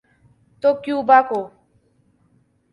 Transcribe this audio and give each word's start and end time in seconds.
تو 0.61 0.69
کیوبا 0.83 1.19
کو۔ 1.29 1.41